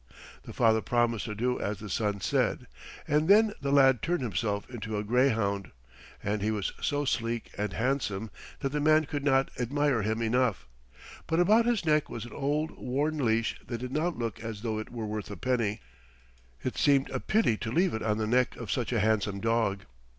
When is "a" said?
4.97-5.03, 15.29-15.37, 17.11-17.19, 18.91-19.01